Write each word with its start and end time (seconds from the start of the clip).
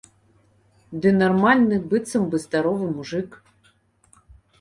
Ды 1.01 1.09
нармальны 1.21 1.77
быццам 1.91 2.23
бы 2.31 2.35
здаровы 2.45 2.87
мужык. 2.95 3.37